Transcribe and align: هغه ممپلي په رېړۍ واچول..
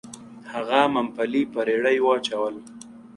هغه 0.53 0.81
ممپلي 0.95 1.43
په 1.53 1.59
رېړۍ 1.67 1.97
واچول.. 2.01 2.55